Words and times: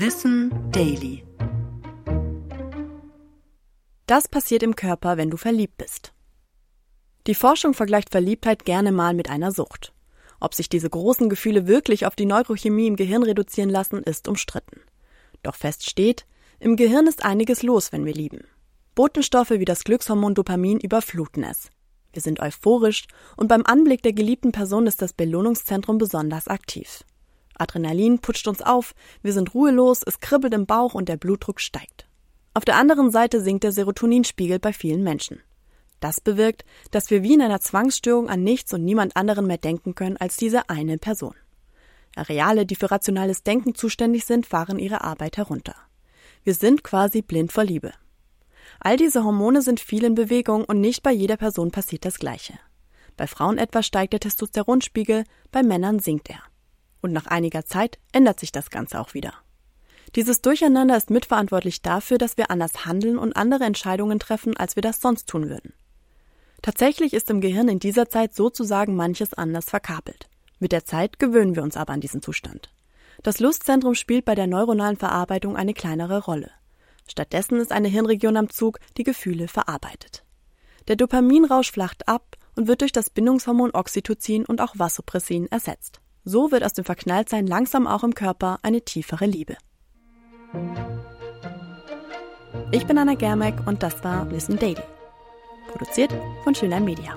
Wissen 0.00 0.52
Daily. 0.70 1.24
Das 4.06 4.28
passiert 4.28 4.62
im 4.62 4.76
Körper, 4.76 5.16
wenn 5.16 5.28
du 5.28 5.36
verliebt 5.36 5.76
bist. 5.76 6.12
Die 7.26 7.34
Forschung 7.34 7.74
vergleicht 7.74 8.10
Verliebtheit 8.10 8.64
gerne 8.64 8.92
mal 8.92 9.12
mit 9.12 9.28
einer 9.28 9.50
Sucht. 9.50 9.92
Ob 10.38 10.54
sich 10.54 10.68
diese 10.68 10.88
großen 10.88 11.28
Gefühle 11.28 11.66
wirklich 11.66 12.06
auf 12.06 12.14
die 12.14 12.26
Neurochemie 12.26 12.86
im 12.86 12.94
Gehirn 12.94 13.24
reduzieren 13.24 13.70
lassen, 13.70 14.04
ist 14.04 14.28
umstritten. 14.28 14.82
Doch 15.42 15.56
fest 15.56 15.90
steht, 15.90 16.26
im 16.60 16.76
Gehirn 16.76 17.08
ist 17.08 17.24
einiges 17.24 17.64
los, 17.64 17.90
wenn 17.90 18.04
wir 18.04 18.14
lieben. 18.14 18.44
Botenstoffe 18.94 19.50
wie 19.50 19.64
das 19.64 19.82
Glückshormon 19.82 20.36
Dopamin 20.36 20.78
überfluten 20.78 21.42
es. 21.42 21.70
Wir 22.12 22.22
sind 22.22 22.38
euphorisch 22.38 23.08
und 23.36 23.48
beim 23.48 23.64
Anblick 23.66 24.04
der 24.04 24.12
geliebten 24.12 24.52
Person 24.52 24.86
ist 24.86 25.02
das 25.02 25.12
Belohnungszentrum 25.12 25.98
besonders 25.98 26.46
aktiv. 26.46 27.02
Adrenalin 27.58 28.20
putscht 28.20 28.48
uns 28.48 28.62
auf, 28.62 28.94
wir 29.22 29.32
sind 29.32 29.54
ruhelos, 29.54 30.02
es 30.04 30.20
kribbelt 30.20 30.54
im 30.54 30.66
Bauch 30.66 30.94
und 30.94 31.08
der 31.08 31.16
Blutdruck 31.16 31.60
steigt. 31.60 32.06
Auf 32.54 32.64
der 32.64 32.76
anderen 32.76 33.10
Seite 33.10 33.40
sinkt 33.40 33.64
der 33.64 33.72
Serotoninspiegel 33.72 34.58
bei 34.58 34.72
vielen 34.72 35.02
Menschen. 35.02 35.40
Das 36.00 36.20
bewirkt, 36.20 36.64
dass 36.90 37.10
wir 37.10 37.22
wie 37.22 37.34
in 37.34 37.42
einer 37.42 37.60
Zwangsstörung 37.60 38.28
an 38.28 38.42
nichts 38.42 38.72
und 38.72 38.84
niemand 38.84 39.16
anderen 39.16 39.46
mehr 39.46 39.58
denken 39.58 39.94
können 39.94 40.16
als 40.16 40.36
diese 40.36 40.68
eine 40.68 40.98
Person. 40.98 41.34
Areale, 42.16 42.66
die 42.66 42.76
für 42.76 42.90
rationales 42.90 43.42
Denken 43.42 43.74
zuständig 43.74 44.24
sind, 44.24 44.46
fahren 44.46 44.78
ihre 44.78 45.02
Arbeit 45.02 45.36
herunter. 45.36 45.74
Wir 46.44 46.54
sind 46.54 46.82
quasi 46.82 47.22
blind 47.22 47.52
vor 47.52 47.64
Liebe. 47.64 47.92
All 48.80 48.96
diese 48.96 49.24
Hormone 49.24 49.62
sind 49.62 49.80
viel 49.80 50.04
in 50.04 50.14
Bewegung 50.14 50.64
und 50.64 50.80
nicht 50.80 51.02
bei 51.02 51.12
jeder 51.12 51.36
Person 51.36 51.70
passiert 51.70 52.04
das 52.04 52.18
Gleiche. 52.18 52.54
Bei 53.16 53.26
Frauen 53.26 53.58
etwa 53.58 53.82
steigt 53.82 54.12
der 54.12 54.20
Testosteronspiegel, 54.20 55.24
bei 55.50 55.62
Männern 55.62 55.98
sinkt 55.98 56.30
er. 56.30 56.42
Und 57.00 57.12
nach 57.12 57.26
einiger 57.26 57.64
Zeit 57.64 57.98
ändert 58.12 58.40
sich 58.40 58.52
das 58.52 58.70
Ganze 58.70 59.00
auch 59.00 59.14
wieder. 59.14 59.34
Dieses 60.14 60.40
Durcheinander 60.40 60.96
ist 60.96 61.10
mitverantwortlich 61.10 61.82
dafür, 61.82 62.18
dass 62.18 62.36
wir 62.36 62.50
anders 62.50 62.86
handeln 62.86 63.18
und 63.18 63.36
andere 63.36 63.64
Entscheidungen 63.64 64.18
treffen, 64.18 64.56
als 64.56 64.74
wir 64.74 64.82
das 64.82 65.00
sonst 65.00 65.28
tun 65.28 65.48
würden. 65.48 65.74
Tatsächlich 66.62 67.12
ist 67.12 67.30
im 67.30 67.40
Gehirn 67.40 67.68
in 67.68 67.78
dieser 67.78 68.08
Zeit 68.08 68.34
sozusagen 68.34 68.96
manches 68.96 69.34
anders 69.34 69.66
verkabelt. 69.66 70.28
Mit 70.58 70.72
der 70.72 70.84
Zeit 70.84 71.18
gewöhnen 71.18 71.54
wir 71.54 71.62
uns 71.62 71.76
aber 71.76 71.92
an 71.92 72.00
diesen 72.00 72.22
Zustand. 72.22 72.70
Das 73.22 73.38
Lustzentrum 73.38 73.94
spielt 73.94 74.24
bei 74.24 74.34
der 74.34 74.46
neuronalen 74.46 74.96
Verarbeitung 74.96 75.56
eine 75.56 75.74
kleinere 75.74 76.24
Rolle. 76.24 76.50
Stattdessen 77.06 77.60
ist 77.60 77.72
eine 77.72 77.88
Hirnregion 77.88 78.36
am 78.36 78.50
Zug, 78.50 78.78
die 78.96 79.04
Gefühle 79.04 79.48
verarbeitet. 79.48 80.24
Der 80.88 80.96
Dopaminrausch 80.96 81.70
flacht 81.70 82.08
ab 82.08 82.36
und 82.56 82.66
wird 82.66 82.80
durch 82.80 82.92
das 82.92 83.10
Bindungshormon 83.10 83.70
Oxytocin 83.72 84.44
und 84.44 84.60
auch 84.60 84.78
Vasopressin 84.78 85.46
ersetzt. 85.46 86.00
So 86.30 86.52
wird 86.52 86.62
aus 86.62 86.74
dem 86.74 86.84
Verknalltsein 86.84 87.46
langsam 87.46 87.86
auch 87.86 88.04
im 88.04 88.14
Körper 88.14 88.58
eine 88.60 88.82
tiefere 88.82 89.24
Liebe. 89.24 89.56
Ich 92.70 92.86
bin 92.86 92.98
Anna 92.98 93.14
Germeck 93.14 93.54
und 93.66 93.82
das 93.82 94.04
war 94.04 94.26
Listen 94.26 94.58
Daily. 94.58 94.82
Produziert 95.68 96.14
von 96.44 96.54
Schönlein 96.54 96.84
Media. 96.84 97.16